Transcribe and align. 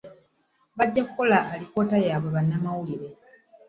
Bajja 0.77 1.01
kukola 1.07 1.37
alipoota 1.53 1.95
bagiwe 2.01 2.31
bannamawulire. 2.33 3.09